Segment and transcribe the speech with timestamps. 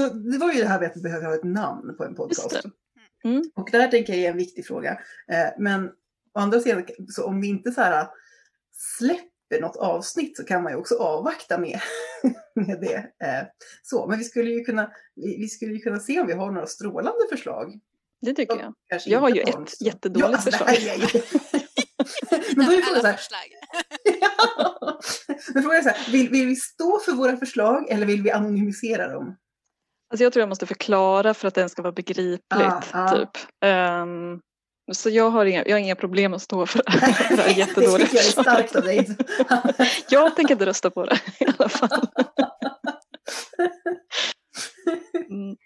[0.00, 2.14] Alltså, det var ju det här med att vi behöver ha ett namn på en
[2.14, 2.60] podcast.
[3.24, 3.42] Mm.
[3.56, 4.90] Och det här tänker jag är en viktig fråga.
[5.32, 5.86] Eh, men
[6.34, 8.06] å andra sidan, så om vi inte så här
[8.98, 11.80] släpper något avsnitt så kan man ju också avvakta med,
[12.54, 12.96] med det.
[13.26, 13.46] Eh,
[13.82, 16.66] så, men vi skulle, ju kunna, vi, skulle ju kunna se om vi har några
[16.66, 17.80] strålande förslag.
[18.20, 18.74] Det tycker jag.
[18.88, 20.96] Kanske Jag har ju ett så- jättedåligt ja, alltså, förslag.
[21.14, 21.22] ju-
[22.56, 23.20] Men då är frågan så här.
[24.20, 25.00] Ja.
[25.54, 28.30] Men frågan är så här, vill, vill vi stå för våra förslag eller vill vi
[28.30, 29.36] anonymisera dem?
[30.12, 32.42] Alltså jag tror jag måste förklara för att den ska vara begripligt.
[32.50, 33.08] Ah, ah.
[33.08, 33.28] Typ.
[33.64, 34.40] Ehm,
[34.92, 38.06] så jag har, inga, jag har inga problem att stå för det här det jättedåliga
[38.06, 39.16] tycker jag är starkt av dig.
[40.08, 42.08] Jag tänker inte rösta på det i alla fall.
[45.30, 45.56] Mm.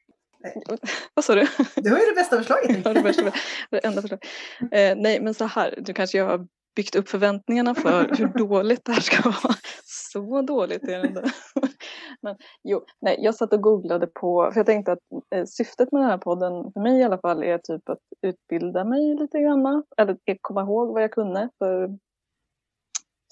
[1.14, 1.46] Vad sa du?
[1.74, 2.76] Det var ju det bästa förslaget.
[2.84, 3.32] Ja, det, värsta,
[3.70, 4.28] det enda förslaget.
[4.60, 8.84] Eh, nej, men så här, nu kanske jag har byggt upp förväntningarna för hur dåligt
[8.84, 9.54] det här ska vara.
[9.84, 11.24] Så dåligt är det inte.
[12.20, 14.98] Men jo, nej, jag satt och googlade på, för jag tänkte att
[15.34, 18.84] eh, syftet med den här podden, för mig i alla fall, är typ att utbilda
[18.84, 19.84] mig lite grann.
[19.96, 21.98] Eller att komma ihåg vad jag kunde för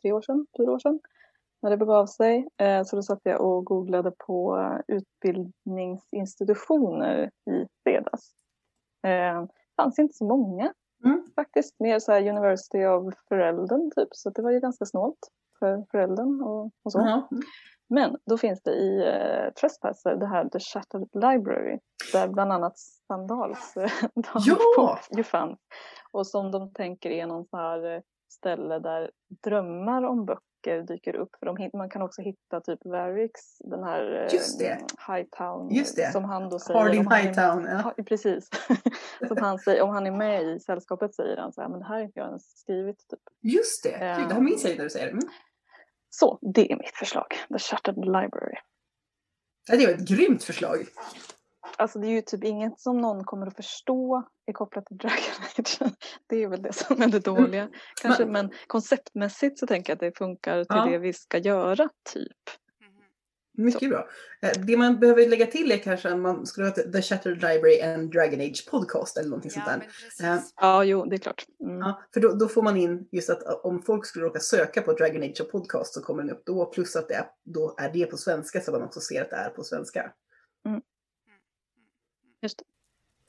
[0.03, 1.00] tre år sedan, fyra år sedan.
[1.62, 2.48] När det begav sig.
[2.61, 8.34] Eh, så då satt jag och googlade på eh, utbildningsinstitutioner i fredags.
[9.06, 10.72] Eh, det fanns inte så många
[11.05, 11.24] Mm.
[11.34, 11.80] faktiskt.
[11.80, 14.08] Mer så här University of föräldern typ.
[14.10, 15.19] Så det var ju ganska snålt
[15.58, 16.98] för föräldern och, och så.
[16.98, 17.28] Ja.
[17.88, 21.78] Men då finns det i eh, Trespasser det här The Shattered Library.
[22.12, 23.91] Där bland annat Sandals eh,
[24.47, 24.98] Ja!
[25.10, 25.58] ju fanns.
[26.12, 29.10] Och som de tänker är någon så här eh, ställe där
[29.43, 31.28] drömmar om böcker dyker upp.
[31.38, 34.78] För de, man kan också hitta typ Varix, den här eh, Just det.
[35.08, 35.75] Hightown.
[35.75, 36.12] Just det.
[36.12, 36.80] Som han då säger.
[36.80, 37.64] Hardin om han är- Hightown.
[37.64, 37.92] Ja.
[37.97, 38.48] Ja, precis.
[39.28, 41.86] som han säger, om han är med i sällskapet säger han så här, men det
[41.86, 42.98] här har inte jag ens skrivit.
[43.10, 43.20] Typ.
[43.41, 45.12] Just det, Gud, det här minns jag när du säger det.
[45.12, 45.25] Mm.
[46.10, 47.26] Så, det är mitt förslag.
[47.52, 48.56] The Shattered Library.
[49.70, 50.78] Det var ett grymt förslag.
[51.79, 55.19] Alltså det är ju typ inget som någon kommer att förstå är kopplat till Dragon
[55.59, 55.79] Age.
[56.27, 57.69] Det är väl det som är det dåliga.
[58.03, 60.85] Kanske, men konceptmässigt så tänker jag att det funkar till Ja.
[60.87, 62.33] det vi ska göra, typ.
[62.81, 63.65] Mhm.
[63.65, 64.09] Mycket bra.
[64.43, 67.81] Eh, Det man behöver lägga till är kanske att man skulle ha The Shattered Library
[67.81, 69.79] and Dragon Age podcast eller någonting sånt Ja, där.
[69.79, 70.21] men precis.
[70.25, 71.45] Eh, Ja, jo, det är klart.
[71.65, 71.79] Mm.
[71.79, 74.83] Ja, för då, då får man in just att uh, om folk skulle råka söka
[74.83, 76.67] på Dragon Age och podcast så kommer den upp då.
[76.67, 79.37] Plus att det är, då är det på svenska så man också ser att det
[79.37, 80.12] är på svenska.
[82.44, 82.65] Just det.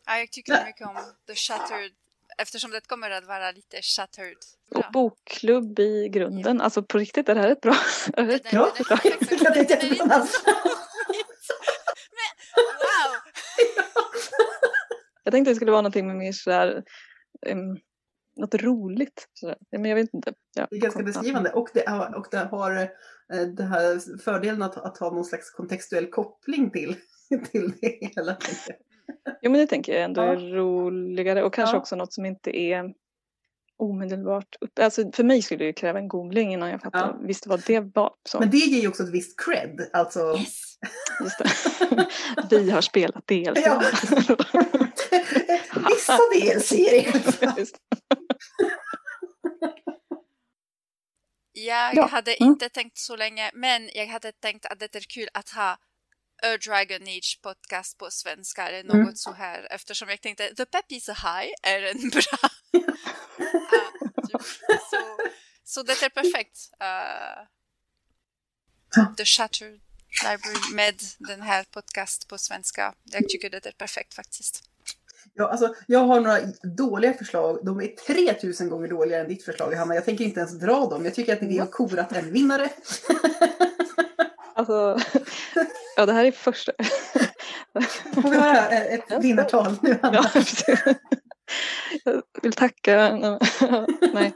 [0.06, 0.96] Ja, jag tycker mycket om
[1.28, 1.92] The Shattered
[2.38, 4.38] eftersom det kommer att vara lite shattered.
[4.72, 6.62] Och bokklubb i grunden.
[6.62, 7.76] Alltså på riktigt, är det här ett bra,
[8.14, 9.00] är det ett bra förslag?
[9.04, 10.30] den- Jag tänkte den- inte på något
[12.56, 13.16] Wow!
[15.24, 16.84] Jag tänkte det skulle vara någonting med mer sådär,
[17.48, 17.78] um,
[18.36, 19.28] något roligt.
[19.34, 19.58] Sådär.
[19.72, 20.34] Men jag vet inte.
[20.56, 22.72] Ja, Det är ganska beskrivande och det, har- och det har
[23.34, 26.96] eh, det här fördelen att, att ha någon slags kontextuell koppling till,
[27.52, 28.38] till det hela.
[29.42, 30.28] Jo men det tänker jag ändå Ja.
[30.32, 31.80] är roligare och kanske Ja.
[31.80, 32.94] också något som inte är
[33.78, 34.80] omedelbart upp.
[34.80, 37.20] Alltså för mig skulle det ju kräva en googling innan jag fattar Ja.
[37.28, 38.14] visste vad det var.
[38.30, 39.90] Så, Men det ger ju också ett visst cred.
[39.94, 40.78] Alltså, Yes!
[41.24, 41.38] just
[42.50, 42.50] det.
[42.60, 43.62] Vi har spelat DLC.
[43.66, 43.80] Ja.
[45.90, 47.58] vissa DLC-serier.
[47.58, 47.76] Just.
[51.54, 52.06] Jag Ja.
[52.08, 52.52] hade Mm.
[52.52, 55.78] inte tänkt så länge, men jag hade tänkt att det är kul att ha
[56.46, 59.16] A Dragon Age podcast på svenska eller något Mm.
[59.16, 62.50] så här eftersom jag tänkte The Pep is High är en bra...
[64.28, 64.42] Typ.
[64.90, 65.18] så,
[65.64, 66.58] så det är perfekt.
[66.82, 67.46] Uh,
[69.18, 69.80] The Shattered
[70.24, 72.94] Library med den här podcast på svenska.
[73.04, 74.64] Jag tycker det är perfekt faktiskt.
[75.34, 76.40] Ja, alltså, jag har några
[76.78, 77.60] dåliga förslag.
[77.66, 79.96] De är 3000 gånger dåligare än ditt förslag, Hanna.
[79.96, 81.06] Jag tänker inte ens dra dem.
[81.06, 82.70] Jag tycker att vi har korat en vinnare.
[84.56, 85.00] Alltså,
[85.96, 86.72] ja det här är första.
[88.14, 90.00] Får vi höra ett vinnartal nu?
[90.02, 90.76] Ja, precis.
[92.04, 93.12] Jag vill tacka.
[94.14, 94.34] Nej.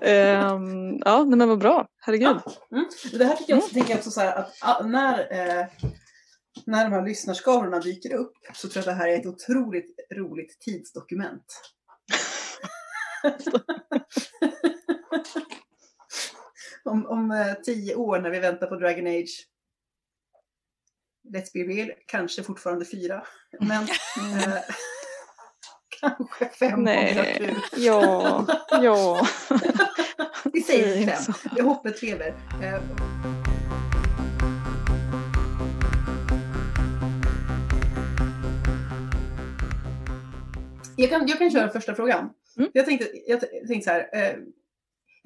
[0.00, 1.88] Ehm, ja, men vad bra.
[2.00, 2.28] Herregud.
[2.44, 2.52] Ja.
[2.72, 2.86] Mm.
[3.12, 5.66] Det här tycker jag också, tänker jag också så här att när, eh,
[6.66, 9.94] när de här lyssnarskarorna dyker upp så tror jag att det här är ett otroligt
[10.16, 11.44] roligt tidsdokument.
[16.84, 19.46] om, om eh, tio år när vi väntar på Dragon Age
[21.32, 23.26] Let's be real, kanske fortfarande fyra.
[23.60, 24.58] Men eh,
[26.00, 27.34] kanske fem om Nej.
[27.38, 27.56] tur.
[27.76, 28.46] Ja,
[28.82, 29.26] ja.
[30.52, 31.34] Vi säger Säg fem.
[31.56, 32.34] Det hoppet lever.
[32.62, 32.80] Eh,
[40.96, 42.30] Jag kan, jag kan köra första frågan.
[42.58, 42.70] Mm.
[42.74, 44.08] Jag, tänkte, jag tänkte så här.
[44.12, 44.36] Eh,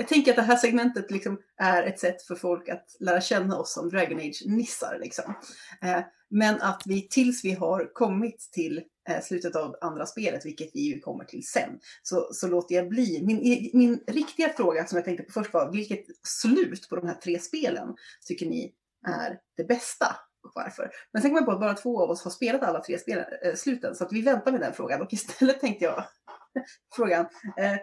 [0.00, 3.58] jag tänker att det här segmentet liksom är ett sätt för folk att lära känna
[3.58, 4.98] oss som Dragon Age-nissar.
[5.00, 5.34] Liksom.
[5.82, 6.00] Eh,
[6.30, 10.80] men att vi tills vi har kommit till eh, slutet av andra spelet, vilket vi
[10.80, 13.22] ju kommer till sen, så, så låter jag bli.
[13.26, 17.06] Min, e, min riktiga fråga som jag tänkte på först var, vilket slut på de
[17.06, 17.94] här tre spelen
[18.26, 18.74] tycker ni
[19.08, 20.06] är det bästa?
[20.42, 20.90] Och varför?
[21.12, 23.24] Men sen kom jag på att bara två av oss har spelat alla tre spelen,
[23.44, 25.02] äh, sluten, så att vi väntar med den frågan.
[25.02, 26.04] Och istället tänkte jag
[26.96, 27.26] frågan,
[27.56, 27.76] eh,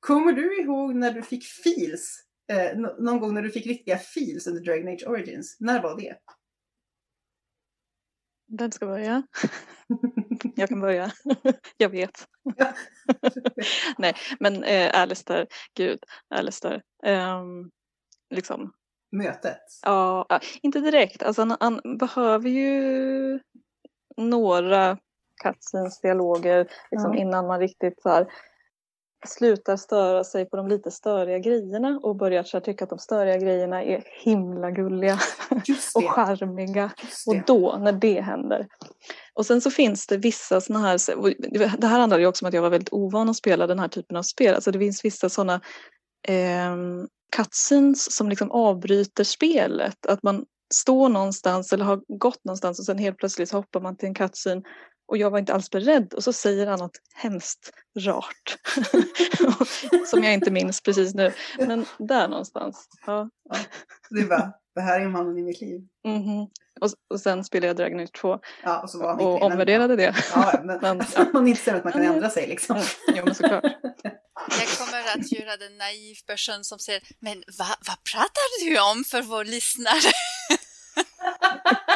[0.00, 4.46] kommer du ihåg när du fick feels eh, någon gång när du fick riktiga feels
[4.46, 5.56] under Dragon Age Origins.
[5.60, 6.16] När var det?
[8.58, 9.22] Vem ska börja?
[10.56, 11.12] jag kan börja.
[11.76, 12.28] jag vet.
[13.98, 15.98] Nej, men eh, Alistair, gud,
[16.28, 16.82] Alistair.
[17.06, 17.70] Um,
[18.30, 18.72] liksom.
[19.12, 19.62] Mötet?
[19.82, 21.22] Ja, inte direkt.
[21.22, 23.40] Alltså han, han behöver ju
[24.16, 24.98] några
[25.42, 27.20] cutscenes, dialoger liksom, ja.
[27.20, 28.26] innan man riktigt så här,
[29.26, 33.36] slutar störa sig på de lite störiga grejerna och börjar så tycka att de störiga
[33.36, 35.18] grejerna är himla gulliga
[35.94, 36.90] och charmiga.
[37.26, 38.66] Och då, när det händer.
[39.34, 42.54] Och sen så finns det vissa sådana här, det här handlar ju också om att
[42.54, 45.28] jag var väldigt ovan att spela den här typen av spel, alltså det finns vissa
[45.28, 45.60] sådana
[46.28, 46.76] eh,
[47.36, 50.44] cutscenes som liksom avbryter spelet, att man
[50.74, 54.62] står någonstans eller har gått någonstans och sen helt plötsligt hoppar man till en cutscene
[55.08, 58.56] och jag var inte alls beredd och så säger han något hemskt rart.
[60.06, 61.32] som jag inte minns precis nu.
[61.58, 62.88] Men där någonstans.
[63.06, 63.30] Ja.
[63.50, 63.56] ja.
[64.10, 65.80] Du bara, det här är mannen i mitt liv.
[66.04, 66.48] Mm -hmm.
[66.80, 68.38] och, och sen spelade jag Dragon Age 2.
[68.62, 70.14] Ja, och, så var och omvärderade det.
[70.34, 71.26] Ja, men, men ja.
[71.32, 72.76] man inser att man kan ändra sig liksom.
[72.76, 72.88] Mm.
[73.08, 73.64] Jo, men såklart.
[74.58, 79.04] Jag kommer att göra den naiv person som säger, men vad va pratar du om
[79.04, 80.12] för vår lyssnare?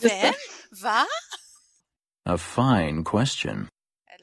[0.00, 0.34] Vem?
[0.82, 1.06] Va?
[2.24, 3.68] A fine question.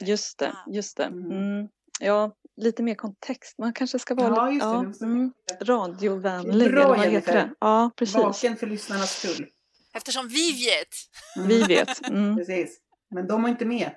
[0.00, 1.04] Just det, just det.
[1.04, 1.30] Mm.
[1.30, 1.68] mm.
[2.00, 3.58] Ja, lite mer kontext.
[3.58, 6.70] Man kanske ska vara ja, lite, ja, mm, radiovänlig.
[6.70, 7.54] Bra, eller vad heter det?
[7.60, 8.16] Ja, precis.
[8.16, 9.46] Vaken för lyssnarnas skull.
[9.94, 10.88] Eftersom vi vet.
[11.36, 11.48] Mm.
[11.48, 12.08] Vi vet.
[12.08, 12.36] Mm.
[12.36, 12.78] Precis.
[13.10, 13.94] Men de är inte med.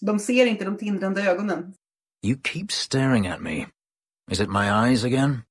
[0.00, 1.74] De ser inte de tindrande ögonen.
[2.22, 3.66] You keep staring at me.
[4.30, 5.42] Is it my eyes again?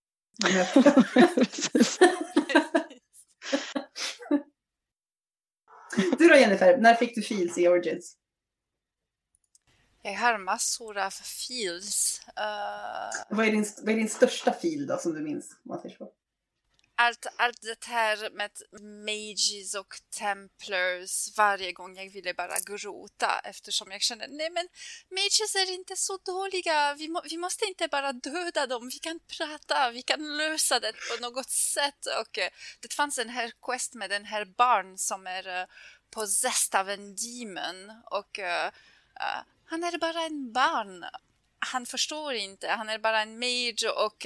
[6.18, 8.18] Du då Jennifer, när fick du feels i Origins?
[10.01, 12.22] Jag har massor av feels.
[12.28, 13.36] Uh...
[13.38, 15.57] Vad, är din, vad är din största feel då som du minns?
[15.63, 16.12] man säger så?
[16.95, 18.51] Allt, allt det här med
[19.06, 24.68] mages och templars varje gång jag ville bara gråta eftersom jag kände nej men
[25.10, 29.19] mages är inte så dåliga, vi, må, vi måste inte bara döda dem, vi kan
[29.38, 32.06] prata, vi kan lösa det på något sätt.
[32.22, 32.50] Och eh,
[32.80, 35.66] det fanns en här quest med den här barn som är eh,
[36.13, 37.92] possessed av en demon.
[38.06, 38.72] Och uh,
[39.66, 41.06] han är bara en barn.
[41.60, 43.90] Han förstår inte, han är bara en mage.
[43.90, 44.25] Och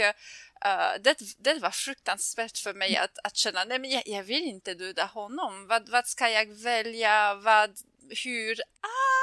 [0.66, 4.44] uh, det, det var fruktansvärt för mig att, att känna, nej men jag, jag vill
[4.44, 5.68] inte döda honom.
[5.68, 7.34] Vad, vad ska jag välja?
[7.34, 7.78] Vad,
[8.24, 8.62] hur?
[8.82, 9.18] Ah!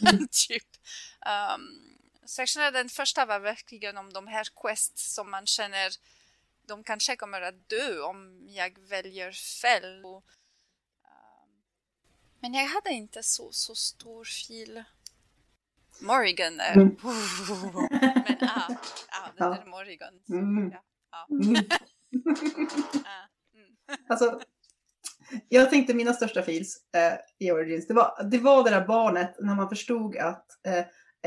[0.48, 0.66] typ.
[1.54, 5.92] Um, så jag känner den första var verkligen om de här quests som man känner
[6.66, 10.04] de kanske kommer att dö om jag väljer fel.
[10.04, 10.22] Um,
[12.40, 14.84] men jag hade inte så, så stor fil.
[16.00, 16.74] Morrigan är...
[16.74, 16.96] Mm.
[17.02, 18.76] Men ja,
[19.36, 20.12] ja, det är Morrigan.
[20.30, 20.70] Mm.
[20.70, 21.26] Ja, ja.
[21.30, 21.50] Mm.
[21.54, 21.64] mm.
[24.08, 24.40] alltså,
[25.48, 29.36] jag tänkte mina största feels eh, i Origins, det var, det var det där barnet
[29.40, 30.78] när man förstod att eh,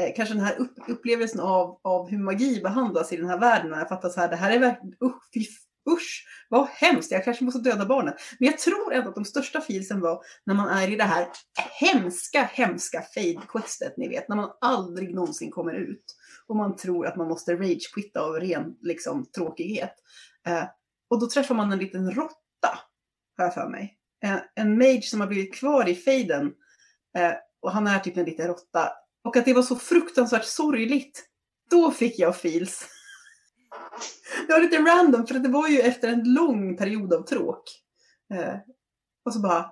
[0.06, 3.72] eh, kanske den här upp, upplevelsen av, av hur magi behandlas i den här världen.
[3.72, 5.46] När jag fattar så här, det här är verkligen, usch, fy
[5.94, 8.16] usch, vad hemskt, jag kanske måste döda barnet.
[8.40, 11.28] Men jag tror ändå att de största filsen var när man är i det här
[11.80, 16.16] hemska, hemska fade-questet, ni vet, när man aldrig någonsin kommer ut.
[16.48, 19.94] Och man tror att man måste rage-quitta av ren liksom, tråkighet.
[20.48, 20.64] Eh,
[21.10, 22.80] och då träffar man en liten råtta,
[23.38, 23.98] har jag för mig.
[24.24, 26.54] Eh, en mage som har blivit kvar i faden.
[27.18, 28.92] Eh, och han är typ en liten råtta.
[29.24, 31.24] Och att det var så fruktansvärt sorgligt.
[31.70, 32.86] Då fick jag feels.
[34.48, 37.64] Det var lite random för det var ju efter en lång period av tråk.
[38.34, 38.56] Eh,
[39.26, 39.72] och så bara,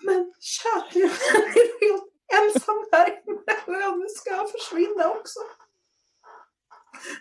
[0.00, 2.04] men kära jag är helt
[2.42, 3.96] ensam här inne.
[3.96, 5.40] Nu ska jag försvinna också.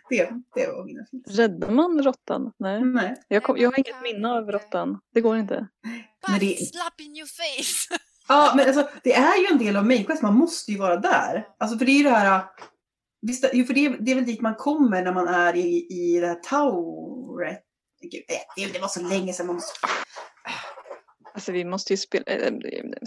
[0.10, 1.38] Det, det var mina filmer.
[1.38, 2.51] Räddar man råttan?
[2.58, 2.86] Nej.
[2.86, 3.15] Nej.
[3.27, 5.00] Jag, kom, jag har inget minne av råttan.
[5.13, 5.67] Det går inte.
[6.27, 6.67] Men det...
[6.67, 8.00] Slap in your face!
[8.27, 10.22] Ja, men alltså det är ju en del av Mainquest.
[10.22, 11.48] Man måste ju vara där.
[11.58, 12.46] Alltså för det är ju det här
[13.27, 16.27] Visst, för det, det är väl dit man kommer när man är i, i det
[16.27, 17.62] här tauret.
[18.01, 18.24] Gud,
[18.58, 19.88] det, det var så länge sedan man måste...
[21.34, 22.53] Alltså vi måste ju spela, äh,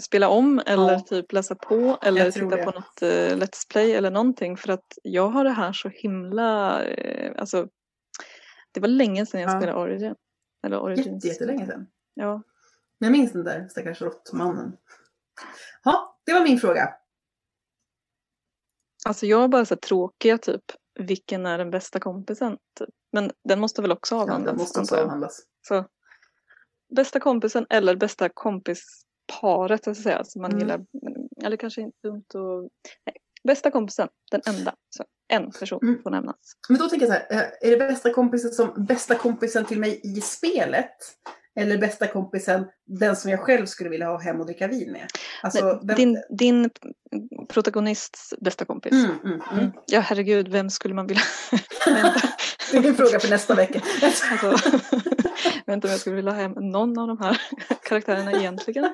[0.01, 0.99] spela om eller ja.
[0.99, 2.63] typ läsa på eller titta det.
[2.63, 6.81] på något uh, Let's Play eller någonting för att jag har det här så himla,
[6.83, 7.67] uh, alltså
[8.71, 9.59] det var länge sedan jag ja.
[9.59, 10.15] spelade Origin.
[10.65, 11.07] Eller Origins.
[11.07, 11.87] Jätte, jättelänge sedan.
[12.13, 12.43] Ja.
[12.99, 14.77] Jag minns den där stackars råttmannen.
[15.83, 16.93] Ja, det var min fråga.
[19.05, 20.63] Alltså jag har bara så tråkiga typ,
[20.99, 22.57] vilken är den bästa kompisen?
[22.79, 22.89] Typ.
[23.11, 24.45] Men den måste väl också Ja, avhandlas?
[24.51, 25.41] den måste också avhandlas.
[25.67, 25.85] Så,
[26.95, 30.59] bästa kompisen eller bästa kompisparet, jag ska säga, som man Mm.
[30.61, 30.85] gillar.
[31.43, 32.69] Eller kanske inte dumt att...
[33.05, 34.75] Nej, bästa kompisen, den enda.
[34.89, 36.01] Så en person Mm.
[36.03, 36.35] får nämnas.
[36.69, 39.79] Men då tänker jag så här, eh, är det bästa kompisen som bästa kompisen till
[39.79, 40.91] mig i spelet?
[41.55, 45.07] Eller bästa kompisen, den som jag själv skulle vilja ha hem och dricka vin med?
[45.43, 46.69] Alltså, vem- din, din
[47.49, 48.91] protagonists bästa kompis.
[48.91, 49.59] Mm, mm, mm.
[49.59, 49.71] Mm.
[49.87, 51.23] Ja, herregud, vem skulle man vilja...
[51.85, 52.21] Vänta.
[52.71, 53.81] Det är min fråga för nästa vecka.
[54.03, 54.69] Alltså,
[55.73, 57.41] inte om jag skulle vilja ha hem någon av de här
[57.83, 58.93] karaktärerna egentligen.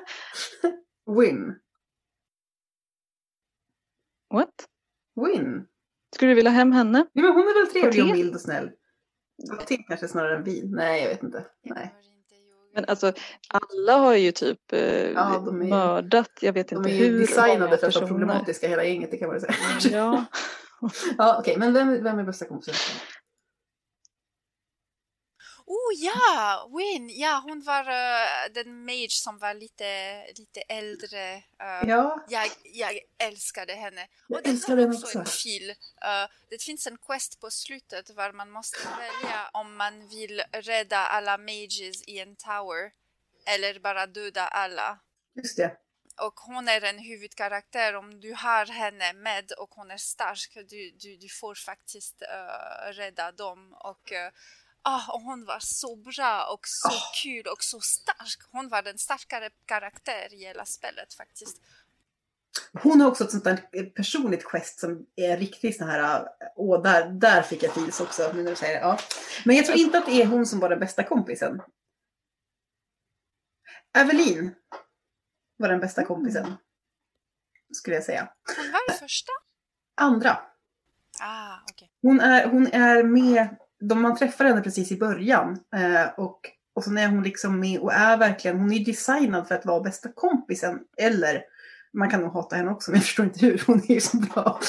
[1.20, 1.54] Win.
[4.34, 4.54] What?
[5.26, 5.66] Win.
[6.14, 7.06] Skulle du vilja ha hem henne?
[7.12, 8.70] Ja, men hon är väl trevlig och mild och snäll.
[9.52, 10.70] Och te kanske snarare än vin.
[10.76, 11.44] Nej, jag vet inte.
[11.64, 11.94] Nej.
[12.76, 13.12] Men alltså,
[13.48, 17.04] alla har ju typ eh, Ja, de är mördat, jag vet De inte är hur
[17.04, 19.98] ju designade för att vara problematiska hela gänget, det kan man ju säga.
[19.98, 20.24] Ja,
[21.18, 22.74] Ja, okej, men vem, vem är bästa kompisen?
[25.68, 27.10] Oh ja, Win!
[27.18, 31.34] Ja, hon var eh, den mage som var lite, lite äldre.
[31.34, 34.08] eh, Ja, jag, jag älskade henne.
[34.28, 35.70] Jag Och det älskar henne också en fil.
[35.70, 40.98] Eh, det finns en quest på slutet var man måste välja om man vill rädda
[40.98, 42.92] alla mages i en tower
[43.46, 44.98] eller bara döda alla.
[45.34, 45.76] just det.
[46.20, 47.96] Och hon är en huvudkaraktär.
[47.96, 52.92] Om du har henne med och hon är stark, du, du, du får faktiskt eh,
[52.92, 53.74] rädda dem.
[53.80, 54.12] Och,
[54.86, 57.12] eh, ah, och hon var så bra och så Oh.
[57.22, 58.50] kul och så stark.
[58.50, 61.62] Hon var den starkare karaktär i hela spelet faktiskt.
[62.82, 67.08] Hon har också ett sånt där personligt quest som är riktigt sån här, åh, där,
[67.08, 68.80] där fick jag feels också, nu när du säger.
[68.80, 68.98] Ja.
[69.44, 71.62] Men jag tror inte att det är hon som var den bästa kompisen.
[73.98, 74.54] Evelyn
[75.56, 76.56] var den bästa kompisen.
[77.72, 78.32] Skulle jag säga.
[78.56, 79.32] Hon var den första.
[79.94, 80.38] Andra.
[81.20, 81.90] Ah, okej.
[82.02, 85.58] Hon är, hon är med, de, man träffar henne precis i början.
[85.76, 86.40] Eh, och,
[86.74, 89.80] och så är hon liksom med och är verkligen, hon är designad för att vara
[89.80, 90.78] bästa kompisen.
[90.96, 91.42] Eller,
[91.92, 93.62] man kan nog hata henne också, men jag förstår inte hur.
[93.66, 94.60] Hon är ju så bra.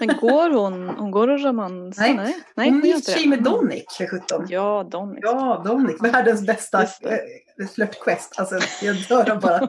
[0.00, 2.02] men går hon, hon går och romansar?
[2.02, 2.14] Nej.
[2.16, 3.28] Nej, nej hon inte sig det.
[3.28, 4.46] med Dominic för 17.
[4.48, 5.18] Ja, Donny.
[5.22, 6.02] Ja, Dominic.
[6.02, 8.34] Världens bästa eh, flörtquest.
[8.38, 9.60] Alltså, jag dör av bara.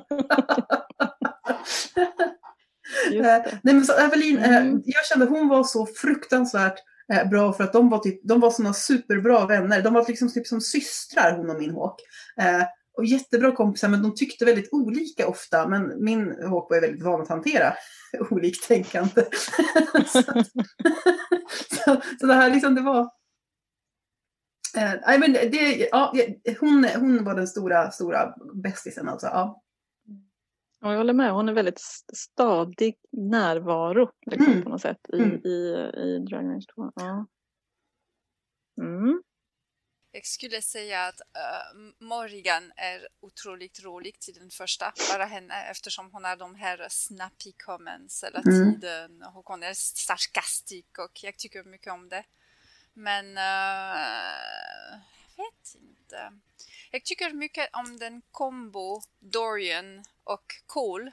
[3.13, 3.21] Eh.
[3.61, 4.81] Nej, men så Evelyn, Mm.
[4.85, 6.75] jag kände hon var så fruktansvärt
[7.13, 9.81] Eh, bra för att de var, typ, de var såna superbra vänner.
[9.81, 12.01] De var liksom typ som systrar, hon och min Hawk.
[12.41, 12.63] Eh,
[12.97, 15.67] och jättebra kompisar, men de tyckte väldigt olika ofta.
[15.67, 17.73] Men min Hawk var väldigt van att hantera
[18.29, 19.25] oliktänkande.
[20.05, 20.21] så,
[21.85, 23.09] så, så det här liksom, det var...
[24.77, 26.13] Eh, I mean, det, ja,
[26.59, 29.27] hon, hon var den stora, stora bästisen alltså.
[29.27, 29.62] Ja.
[30.83, 34.63] Ja, jag håller med, hon är väldigt st- stadig närvaro liksom, Mm.
[34.63, 35.41] på något sätt i, Mm.
[35.45, 35.49] i,
[35.95, 36.91] i Dragon Age 2.
[36.95, 37.25] Ja.
[38.81, 39.23] Mm.
[40.11, 46.11] Jag skulle säga att eh, Morrigan är otroligt rolig till den första, bara henne, eftersom
[46.11, 48.73] hon har de här snappy comments hela Mm.
[48.73, 52.23] tiden och hon är sarkastisk och jag tycker mycket om det.
[52.93, 54.99] Men eh,
[55.35, 56.31] jag vet inte.
[56.95, 61.11] Jag tycker mycket om den kombo Dorian och Cole.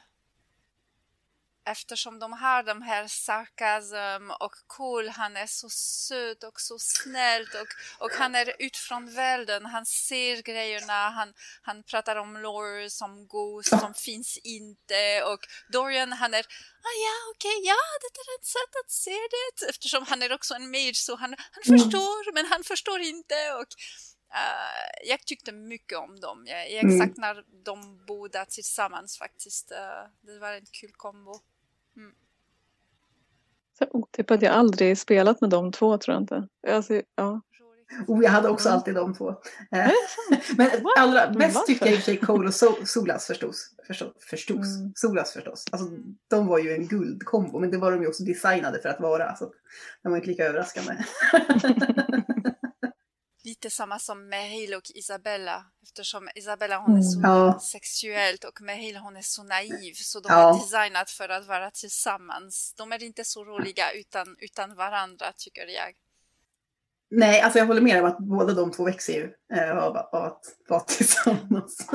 [1.64, 7.54] Eftersom de har de här sarkasm och Cole, han är så söt och så snällt
[7.54, 7.68] och,
[7.99, 13.26] och han är ut från världen, han ser grejerna, han, han pratar om lore som
[13.26, 15.40] ghost som finns inte och
[15.72, 16.44] Dorian han är
[16.88, 20.54] ah, ja okej, ja det är ett sätt att se det eftersom han är också
[20.54, 21.80] en mage så han, han Mm.
[21.80, 23.68] förstår men han förstår inte och
[24.32, 26.44] eh, jag tyckte mycket om dem.
[26.46, 26.99] Jag, jag Mm.
[26.99, 29.72] saknar de båda tillsammans faktiskt.
[29.72, 29.76] Eh,
[30.20, 31.34] det var en kul kombo.
[33.78, 36.49] Så otippat, jag har aldrig spelat med de två tror jag inte.
[36.68, 37.40] Alltså, ja.
[38.06, 38.78] Oh, jag hade också Mm.
[38.78, 39.30] alltid de två.
[39.72, 39.90] Eh,
[40.56, 43.70] Men allra bäst tycker jag i och för sig Cole och so Solas förstås.
[43.87, 44.12] Förstås.
[44.30, 44.76] förstås.
[44.76, 44.92] Mm.
[44.96, 45.64] Solas förstås.
[45.72, 45.88] Alltså,
[46.28, 49.37] de var ju en guldkombo, men det var de ju också designade för att vara.
[49.37, 49.52] Så att
[50.02, 50.96] de var inte lika överraskande.
[53.50, 55.64] Lite samma som Meryl och Isabella.
[55.83, 57.30] Eftersom Isabella hon är så Mm.
[57.30, 57.61] Ja.
[57.61, 59.92] sexuellt och Meryl hon är så naiv.
[59.95, 60.49] Så de Ja.
[60.50, 62.75] är designat för att vara tillsammans.
[62.76, 65.92] De är inte så roliga utan, utan varandra tycker jag.
[67.11, 70.25] Nej, alltså jag håller med om att båda de två växer ju eh, av, av
[70.25, 71.87] att vara tillsammans.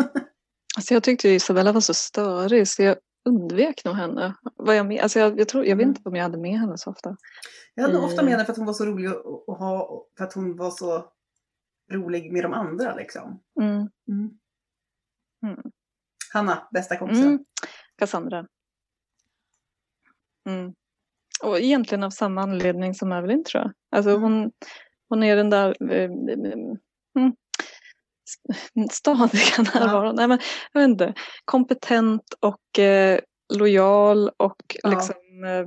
[0.76, 4.36] Alltså, jag tyckte Isabella var så störig så jag undvek nog henne.
[4.56, 5.96] Vad jag, med, alltså, jag, jag, tror, jag vet Mm.
[5.98, 7.18] inte om jag hade med henne så ofta.
[7.76, 8.26] Jag hade ofta Mm.
[8.26, 11.12] med henne för att hon var så rolig att ha, för att hon var så
[11.92, 13.40] rolig med de andra liksom.
[13.62, 13.90] Mm.
[14.08, 14.30] Mm.
[15.44, 15.72] Mm.
[16.34, 17.28] Hanna, bästa kompisen.
[17.28, 17.46] Mm.
[17.98, 18.48] Cassandra.
[20.50, 20.74] Mm.
[21.44, 23.74] Och egentligen av samma anledning som Evelyn tror jag.
[23.92, 24.22] Alltså Mm.
[24.22, 24.52] hon,
[25.10, 26.10] hon är den där eh,
[27.16, 27.36] mm,
[28.92, 30.16] stadiga närvaron.
[30.16, 30.40] Nej, men,
[30.72, 31.14] jag vet inte.
[31.46, 33.20] Kompetent och eh,
[33.54, 34.90] lojal och Ja.
[34.90, 35.66] liksom eh,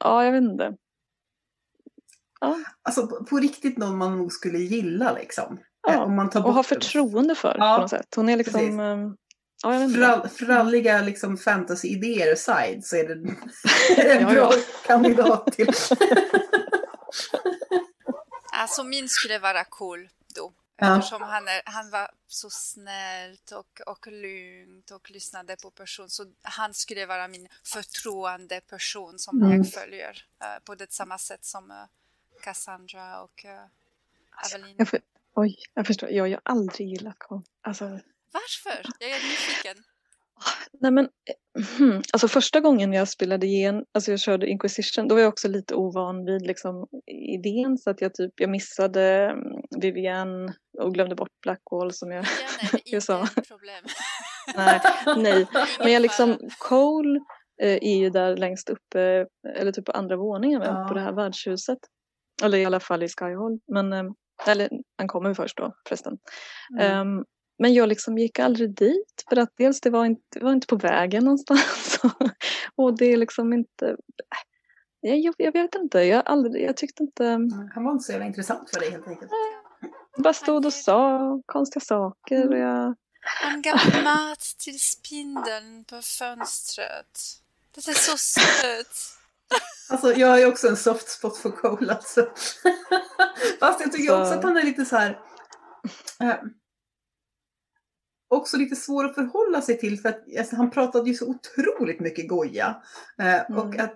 [0.00, 0.76] Ja, jag vet inte.
[2.42, 5.58] Ja, Alltså på, på riktigt någon man nog skulle gilla liksom.
[5.86, 8.06] Ja, Eh, Om man tar och ha förtroende för Ja, på något sätt.
[8.16, 8.80] Hon är liksom...
[8.80, 8.96] eh,
[9.64, 9.94] Ja, jag.
[9.94, 13.12] Frall, fralliga liksom fantasy-idéer aside så är det
[14.18, 14.52] en bra ja.
[14.86, 15.68] kandidat till.
[18.52, 20.52] Alltså min skulle vara cool då.
[20.76, 20.96] Ja.
[20.98, 26.10] Eftersom han, är, han var så snällt och, och lugnt och lyssnade på person.
[26.10, 29.56] Så han skulle vara min förtroende person som Mm.
[29.56, 30.24] jag följer.
[30.42, 31.76] eh, på det samma sätt som eh,
[32.42, 34.74] Cassandra och uh, Evelyn.
[34.78, 35.00] Jag, för,
[35.34, 36.10] oj, jag förstår.
[36.10, 37.44] Jag, jag har aldrig gillat kon.
[37.62, 37.84] Alltså,
[38.32, 38.82] Varför?
[38.98, 39.76] Jag är nyfiken.
[40.80, 45.14] nej men, eh, hmm, alltså första gången jag spelade igen, alltså jag körde Inquisition, då
[45.14, 49.42] var jag också lite ovan vid liksom idén så att jag typ, jag missade mm,
[49.80, 53.26] Vivienne och glömde bort Blackwall som jag, är det Jag sa.
[53.48, 53.84] problem.
[54.56, 54.80] nej,
[55.16, 55.46] nej.
[55.78, 56.38] Men jag liksom.
[56.58, 57.20] Cole
[57.62, 60.84] eh, är ju där längst uppe, eller typ på andra våningen Ja.
[60.88, 61.78] på det här värdshuset.
[62.42, 63.58] Eller i alla fall i Skyhall.
[63.68, 64.04] Men, eh,
[64.46, 64.68] eller
[64.98, 66.18] han kommer först då förresten.
[66.72, 67.00] Mm.
[67.18, 67.24] Ehm,
[67.58, 70.66] men jag liksom gick aldrig dit för att dels det var inte, det var inte
[70.66, 72.00] på vägen någonstans.
[72.76, 73.88] och det är liksom inte...
[73.88, 73.96] äh,
[75.00, 77.24] Jag, jag, jag vet inte, jag, aldrig, jag tyckte inte...
[77.74, 79.30] Han var inte så jävla intressant för dig helt enkelt.
[80.16, 82.48] Jag bara stod och sa konstiga saker.
[82.48, 87.20] Och jag, Han gav mat till spindeln på fönstret.
[87.74, 89.21] Det är så sött.
[89.90, 92.28] Alltså jag ju också en soft spot för Cole alltså.
[93.60, 95.18] Fast jag tycker Så- också att han är lite så här.
[96.20, 96.34] Eh,
[98.28, 102.00] också lite svår att förhålla sig till för att alltså, han pratade ju så otroligt
[102.00, 102.82] mycket goja.
[103.18, 103.84] Eh, Och Mm.
[103.84, 103.94] att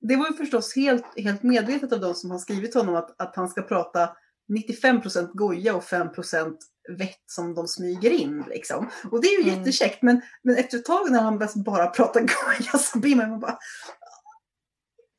[0.00, 3.36] det var ju förstås helt, helt medvetet av de som har skrivit honom att, att
[3.36, 4.16] han ska prata
[4.48, 6.56] 95% goja och 5%
[6.98, 8.44] vett som de smyger in.
[8.48, 8.90] Liksom.
[9.10, 9.58] Och det är ju Mm.
[9.58, 13.58] jättekäckt men, men efter ett tag när han bara prata goja så blir man bara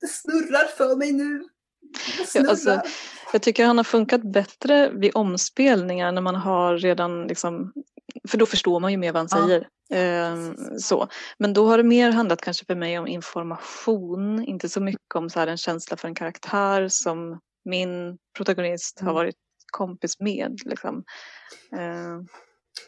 [0.02, 1.44] det snurrar för mig nu.
[2.34, 2.82] Ja, alltså,
[3.34, 7.74] jag tycker han har funkat bättre vid omspelningar när man har redan liksom
[8.28, 9.48] för då förstår man ju mer vad han Ja.
[9.48, 9.68] säger.
[9.92, 11.08] Ehm, så.
[11.38, 15.30] Men då har det mer handlat kanske för mig om information, inte så mycket om
[15.30, 19.16] så här en känsla för en karaktär som min protagonist har Mm.
[19.16, 19.36] varit
[19.72, 20.60] kompis med.
[20.66, 21.04] Liksom.
[21.78, 22.28] Ehm,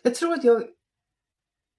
[0.04, 0.64] Jag tror att jag,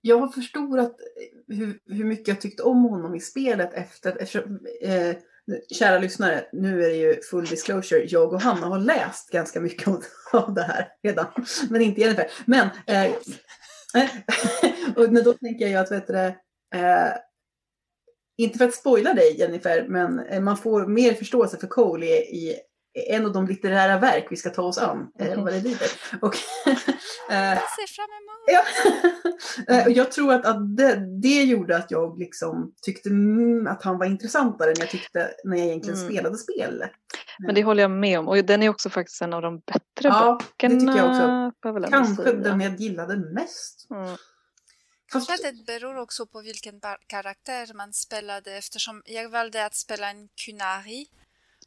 [0.00, 4.60] jag har förstorat eh, hur, hur mycket jag tyckte om honom i spelet efter, eftersom,
[4.82, 5.16] eh,
[5.72, 9.88] kära lyssnare, nu är det ju full disclosure, jag och Hanna har läst ganska mycket
[9.88, 11.26] av, av det här redan,
[11.70, 12.30] men inte Jennifer.
[12.44, 14.10] Men, eh, eh
[14.96, 16.14] och då tänker jag ju att, vet du,
[16.78, 17.12] eh,
[18.38, 22.18] inte för att spoila dig Jennifer, men eh, man får mer förståelse för Cole i,
[22.18, 22.56] i
[22.94, 25.88] en av de litterära verk vi ska ta oss an eh, vad det lider.
[26.20, 26.34] Och,
[27.30, 28.44] eh, Jag ser fram emot.
[28.46, 28.64] Ja.
[29.68, 33.82] Eh, och jag tror att, att det, det gjorde att jag liksom tyckte mm, att
[33.82, 36.10] han var intressantare än jag tyckte när jag egentligen Mm.
[36.12, 36.84] spelade spel.
[37.38, 39.80] men det håller jag med om och den är också faktiskt en av de bättre
[40.02, 40.74] Ja, böckerna.
[40.74, 41.90] det tycker jag också.
[41.90, 42.34] Kanske säga.
[42.36, 43.86] den jag gillade mest.
[43.90, 44.16] Mm.
[45.12, 50.10] Kanske Fast, det beror också på vilken karaktär man spelade eftersom jag valde att spela
[50.10, 51.06] en Kunari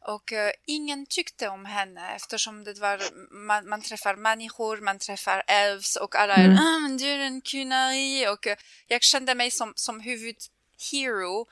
[0.06, 3.00] och eh, ingen tyckte om henne eftersom det var,
[3.32, 6.58] man, man träffar människor, man träffar elves och alla är Mm.
[6.58, 11.48] ah, men du är en Kunari och eh, jag kände mig som, som huvudhero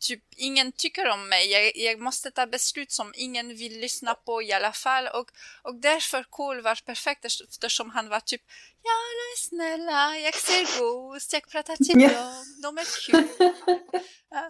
[0.00, 4.42] Typ ingen tycker om mig, jag, jag måste ta beslut som ingen vill lyssna på
[4.42, 5.30] i alla fall och,
[5.62, 8.42] och därför Cole var perfekt eftersom han var typ
[8.84, 12.08] Ja, är snälla, jag ser Ghost, jag pratar till Ja.
[12.08, 13.28] dem, de är kul.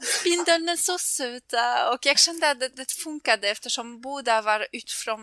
[0.21, 4.91] Spindeln är så söta och jag kände att det, det funkade eftersom båda var ut
[4.91, 5.21] från,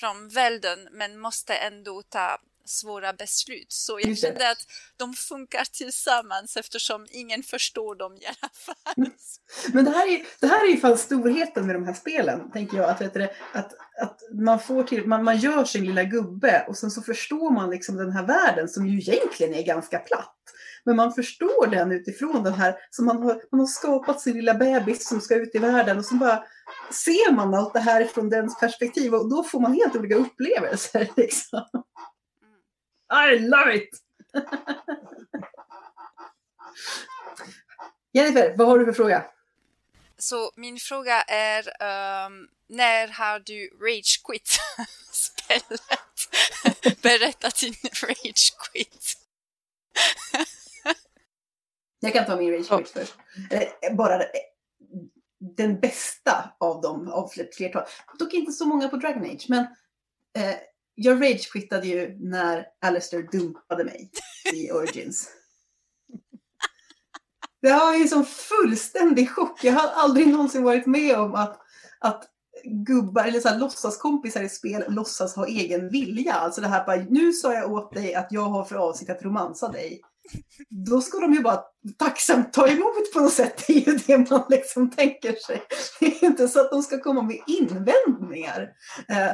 [0.00, 3.72] från världen men måste ändå ta svåra beslut.
[3.72, 4.58] Så jag kände att
[4.96, 9.06] de funkar tillsammans eftersom ingen förstår dem i alla fall.
[9.72, 12.76] men det här, är, det här är ju fan storheten med de här spelen, tänker
[12.76, 12.90] jag.
[12.90, 16.76] Att, vet du, att, att man, får till, man, man gör sin lilla gubbe och
[16.76, 20.30] sen så förstår man liksom den här världen som ju egentligen är ganska platt.
[20.84, 24.54] Men man förstår den utifrån den här, som man har, man har skapat sin lilla
[24.54, 26.44] bebis som ska ut i världen och så bara
[26.92, 31.08] ser man allt det här från dens perspektiv och då får man helt olika upplevelser.
[31.16, 31.62] Liksom.
[33.12, 33.88] I love it!
[38.12, 39.24] Jennifer, vad har du för fråga?
[40.18, 44.48] Så min fråga är ehm, när har du rage quit
[45.12, 45.82] spelet?
[47.02, 49.14] Berätta din rage quit.
[52.00, 53.14] Jag kan ta min rage quit först.
[53.50, 54.28] Eh, bara eh,
[55.56, 57.84] den bästa av dem, av fler- flertal.
[58.18, 59.62] Dock inte så många på Dragon Age, men
[60.38, 60.54] eh,
[60.94, 64.10] jag ragequittade ju när Alistair dumpade mig
[64.54, 65.28] i Origins.
[67.62, 69.64] Det var ju en fullständig chock.
[69.64, 71.60] Jag har aldrig någonsin varit med om att,
[72.00, 72.24] att
[72.64, 76.34] gubbar eller så här, låtsaskompisar i spel låtsas ha egen vilja.
[76.34, 79.22] Alltså det här bara, nu sa jag åt dig att jag har för avsikt att
[79.22, 80.00] romansa dig.
[80.68, 81.60] Då ska de ju bara
[81.98, 83.64] tacksamt ta emot på något sätt.
[83.66, 85.62] Det är ju det man liksom tänker sig.
[86.00, 88.68] Det är inte så att de ska komma med invändningar.
[89.08, 89.32] Eh,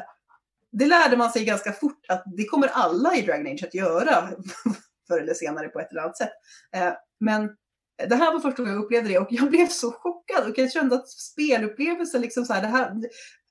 [0.73, 4.29] det lärde man sig ganska fort att det kommer alla i Dragon Age att göra
[5.09, 6.33] förr eller senare på ett eller annat sätt.
[6.77, 7.57] Eh, men
[8.09, 10.73] det här var första gången jag upplevde det och jag blev så chockad och jag
[10.73, 12.93] kände att spelupplevelsen liksom så här, det här,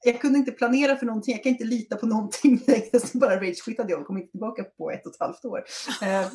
[0.04, 2.60] jag kunde inte planera för någonting, jag kan inte lita på någonting
[3.12, 5.64] så bara ragequittade jag och kom inte tillbaka på ett och ett halvt år.
[6.02, 6.32] Eh, Ett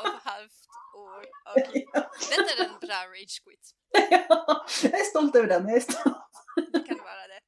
[0.00, 0.62] och ett halvt
[0.96, 1.24] år.
[1.56, 1.86] Okej.
[2.28, 3.70] Det är en bra rage quit.
[4.82, 6.16] jag är stolt över den, jag är stolt.
[6.72, 7.40] Det kan vara det.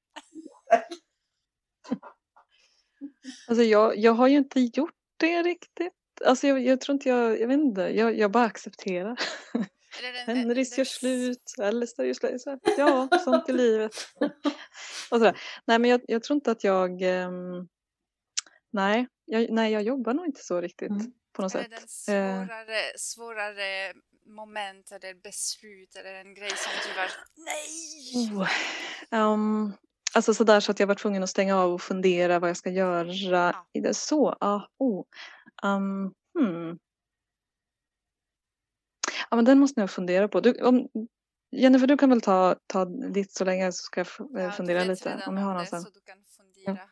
[3.49, 5.93] Alltså jag, jag har ju inte gjort det riktigt.
[6.25, 9.17] Alltså jag, jag tror inte jag, jag vet inte, jag, jag bara accepterar.
[10.03, 12.41] Är det Henris gör slut, Alistair gör slut.
[12.43, 13.93] Så, ja, sånt i livet.
[15.11, 15.41] Och sådär.
[15.65, 17.69] Nej men jag, jag tror inte att jag, ehm,
[18.71, 21.13] nej, jag, nej jag jobbar nog inte så riktigt Mm.
[21.33, 21.71] på något Är sätt.
[22.07, 23.93] det den Eh, svårare, svårare
[24.27, 28.49] moment eller beslut eller en grej som du var nej!
[29.13, 29.33] Oh.
[29.33, 29.73] Um,
[30.16, 32.70] alltså sådär så att jag var tvungen att stänga av och fundera vad jag ska
[32.70, 33.52] göra.
[33.52, 33.66] Ja.
[33.72, 33.94] i det.
[33.94, 35.05] Så, ah, oh.
[35.62, 36.79] um, hmm.
[39.31, 40.40] Ja men den måste jag fundera på.
[40.40, 40.88] Du, om,
[41.50, 44.85] Jennifer du kan väl ta, ta ditt så länge så ska jag eh, Ja, fundera
[44.85, 45.22] lite.
[45.26, 45.85] Om jag har det, någonstans.
[45.85, 46.72] Så du kan fundera.
[46.72, 46.88] Eh,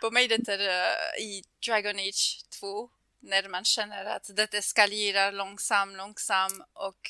[0.00, 5.32] på mig det är eh, i Dragon Age 2 när man känner att det eskalerar
[5.32, 7.00] långsamt, långsamt och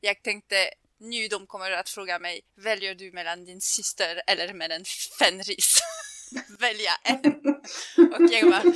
[0.00, 0.56] jag tänkte
[1.00, 4.84] nu de kommer att fråga mig väljer du mellan din syster eller med en
[5.18, 5.78] Fenris?
[6.58, 7.20] Välja en.
[8.12, 8.74] Och jag bara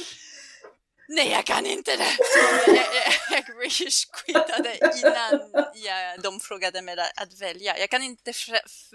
[1.13, 2.17] Nej, jag kan inte det!
[2.33, 7.79] Så jag, jag, jag rage-quittade innan jag, de frågade mig att välja.
[7.79, 8.33] Jag kan inte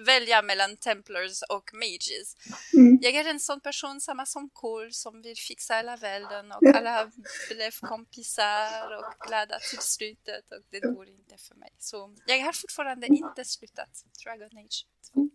[0.05, 2.35] välja mellan Templars och Mages.
[2.73, 2.99] Mm.
[3.01, 7.11] Jag är en sån person, samma som Cole, som vill fixa hela världen och alla
[7.49, 11.73] blev kompisar och glada till slutet och det går inte för mig.
[11.79, 13.89] Så jag har fortfarande inte slutat
[14.23, 15.29] Dragon Age 2.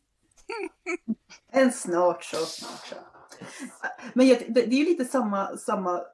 [1.53, 2.47] En snart så.
[2.47, 2.97] Snart så.
[4.15, 6.05] Men jag, det, det är ju lite samma, samma eh,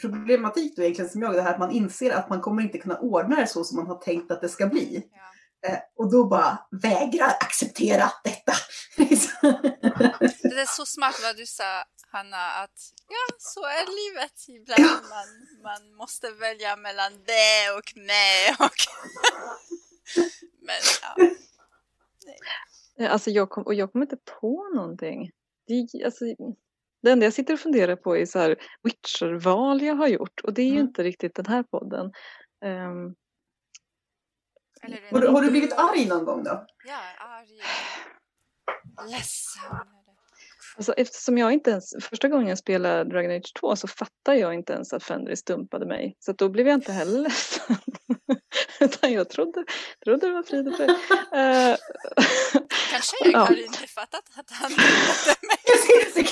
[0.00, 1.34] problematik då egentligen som jag.
[1.34, 3.86] Det här att man inser att man kommer inte kunna ordna det så som man
[3.86, 5.02] har tänkt att det ska bli.
[5.12, 5.68] Ja.
[5.68, 8.52] Eh, och då bara vägrar acceptera detta.
[10.42, 14.48] Det är så smart vad du sa, Hanna, att ja, så är livet.
[14.48, 15.28] Ibland man,
[15.62, 18.76] man måste välja mellan det och med och...
[20.66, 21.36] Men ja,
[22.96, 25.30] Ja, Alltså jag, kom, och jag kommer inte på någonting.
[25.66, 26.24] Det, alltså,
[27.06, 30.54] det enda jag sitter och funderar på är så här Witcher-val jag har gjort och
[30.54, 30.86] det är ju Mm.
[30.86, 32.12] inte riktigt den här podden.
[34.82, 36.66] Eller har, du, har du blivit arg någon gång då?
[36.86, 37.60] Ja, arg.
[39.10, 39.62] Ledsen.
[40.76, 44.54] Alltså eftersom jag inte ens, första gången jag spelade Dragon Age 2 så fattade jag
[44.54, 46.16] inte ens att Fenris dumpade mig.
[46.18, 47.76] Så att då blev jag inte heller ledsen.
[48.80, 49.64] Utan jag trodde,
[50.04, 50.90] trodde det var frid och fröjd.
[51.32, 51.76] Eh,
[52.90, 53.48] Kanske jag Ja.
[53.56, 55.55] inte fattat att han dumpade mig.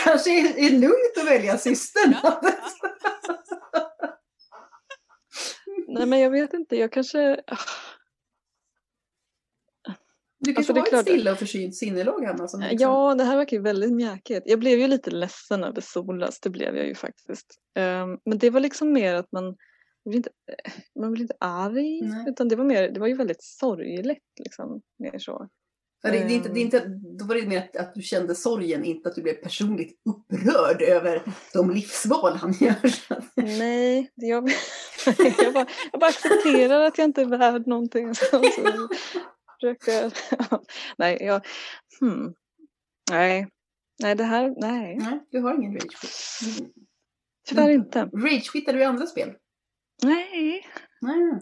[0.05, 2.15] Kanske är, är lugnt att välja systern.
[2.23, 2.55] Ja, ja.
[5.89, 7.41] nej men jag vet inte, jag kanske...
[10.39, 12.49] Du kanske Alltså, har ett stilla och försynt sinnelag Hanna.
[12.49, 14.43] Som liksom- Ja, det här verkar ju väldigt mjäkigt.
[14.47, 17.47] Jag blev ju lite ledsen över Solas, det blev jag ju faktiskt.
[17.75, 19.57] Ehm, men det var liksom mer att man,
[20.05, 20.31] blev inte,
[21.01, 22.25] man blev inte arg, Nej.
[22.29, 24.25] utan det var, mer, det var ju väldigt sorgligt.
[24.45, 25.49] Liksom, mer så.
[26.05, 26.85] Ja, det, det, är inte, det är inte,
[27.19, 30.83] då var det mer att, att du kände sorgen, inte att du blev personligt upprörd
[30.83, 32.75] över de livsval han gör.
[33.35, 34.49] Nej, jag,
[35.39, 38.15] jag, bara, jag bara accepterar att jag inte är värd någonting.
[38.15, 38.89] Så, så
[39.61, 40.13] försöker,
[40.97, 41.47] nej, jag,
[42.01, 42.35] hmm,
[43.11, 43.49] nej,
[44.03, 46.59] nej, det här, nej, Nej, du har ingen rage quit.
[46.59, 46.71] Mm.
[47.49, 47.99] tyvärr inte.
[48.13, 49.35] Rage quittar du i andra spel?
[50.03, 50.67] Nej.
[51.01, 51.41] Nej.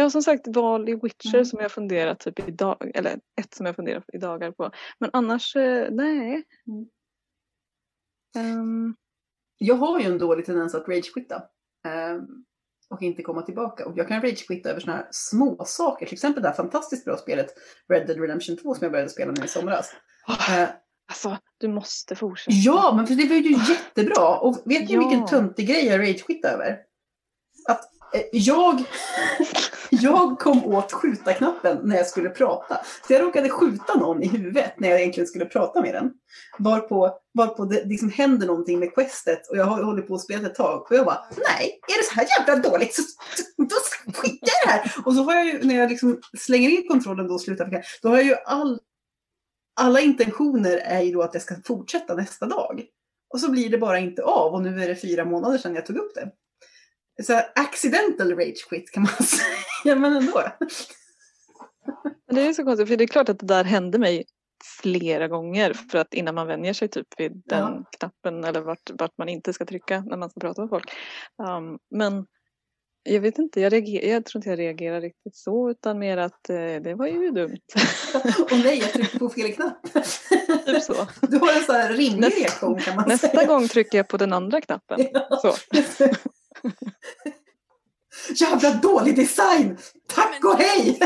[0.00, 1.44] Jag har som sagt val i Witcher Mm.
[1.44, 4.70] som jag funderat typ i dag, eller ett som jag funderat i dagar på.
[4.98, 6.44] Men annars, eh, nej.
[6.66, 6.86] Mm.
[8.36, 8.94] Ehm,
[9.58, 11.42] Jag har ju en dålig tendens att ragequitta.
[11.88, 12.22] ehm,
[12.90, 13.86] och inte komma tillbaka.
[13.86, 16.06] Och jag kan ragequitta över såna här små saker.
[16.06, 17.54] Till exempel det här fantastiskt bra spelet
[17.88, 19.92] Red Dead Redemption 2 som jag började spela nu i somras.
[20.28, 20.68] Eh,
[21.08, 22.56] alltså, du måste fortsätta.
[22.56, 24.38] ja, men för det var ju jättebra.
[24.38, 25.00] Och vet ni Ja.
[25.08, 26.78] vilken töntig grej jag ragequittade över?
[27.68, 27.80] Att
[28.12, 28.82] Eh, jag,
[29.90, 32.80] jag kom åt skjuta-knappen när jag skulle prata.
[33.06, 36.12] Så jag råkade skjuta någon i huvudet när jag egentligen skulle prata med den.
[36.58, 40.46] Varpå, varpå det liksom händer någonting med questet och jag har hållit på att spela
[40.46, 40.86] ett tag.
[40.90, 43.02] Och jag bara, nej, är det så här jävla dåligt så
[43.56, 43.76] då
[44.12, 44.94] skiter jag i det här.
[45.04, 48.08] Och så har jag ju, när jag liksom slänger in kontrollen då och slutar, då
[48.08, 48.78] har jag ju all,
[49.80, 52.84] alla intentioner är ju då att jag ska fortsätta nästa dag.
[53.34, 55.86] Och så blir det bara inte av och nu är det fyra månader sedan jag
[55.86, 56.30] tog upp det.
[57.22, 59.12] Så här, accidental rage quit kan man
[59.82, 60.42] säga, men ändå.
[62.30, 64.24] Det är så konstigt, för det är klart att det där hände mig
[64.82, 67.84] flera gånger för att innan man vänjer sig typ vid den Ja.
[67.98, 70.90] knappen eller vart, vart man inte ska trycka när man ska prata med folk.
[71.42, 72.26] Um, men
[73.02, 76.50] jag vet inte, jag, reager, jag tror inte jag reagerar riktigt så utan mer att
[76.50, 77.58] eh, det var ju dumt.
[78.50, 79.92] Och nej, jag tryckte på fel knapp.
[80.66, 81.06] typ så.
[81.20, 83.46] Du har en sån här rimlig Nästa- reaktion kan man Nästa säga.
[83.46, 84.98] gång trycker jag på den andra knappen.
[85.42, 85.54] Så.
[88.34, 89.78] Jävla dålig design!
[90.06, 90.98] Tack och hej!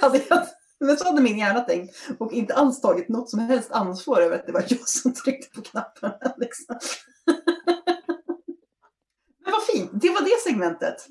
[0.00, 0.46] hade jag,
[0.80, 4.36] men så hade min hjärna tänkt och inte alls tagit något som helst ansvar över
[4.36, 6.12] att det var jag som tryckte på knappen.
[6.36, 6.78] Liksom.
[9.44, 11.06] Men vad fint, det var det segmentet.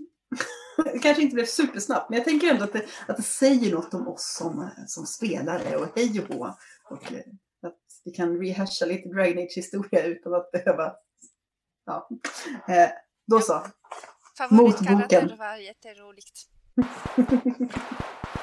[0.93, 3.93] Det kanske inte blev supersnabbt, men jag tänker ändå att det, att det säger något
[3.93, 6.55] om oss som, som spelare och hej och hå.
[6.89, 7.19] Och eh,
[7.67, 10.93] att vi kan rehasha lite Dragon Age historia utan att behöva...
[11.85, 12.09] Ja.
[13.27, 13.65] Då så.
[14.37, 15.37] Favoritkaraktärer Motboken.
[15.37, 16.47] var jätteroligt.